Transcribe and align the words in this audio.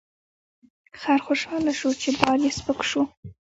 خر 1.01 1.19
خوشحاله 1.27 1.71
شو 1.79 1.89
چې 2.01 2.09
بار 2.19 2.37
یې 2.45 2.51
سپک 2.57 2.79
شو. 2.89 3.01